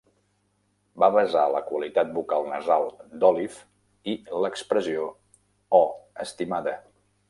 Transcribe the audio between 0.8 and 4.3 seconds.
Va basar la qualitat vocal nasal d'Olive i